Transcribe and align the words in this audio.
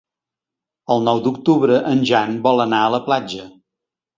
El 0.95 1.03
nou 1.09 1.21
d'octubre 1.27 1.77
en 1.91 2.01
Jan 2.13 2.35
vol 2.49 2.65
anar 2.67 2.81
a 2.87 2.91
la 2.99 3.05
platja. 3.11 3.47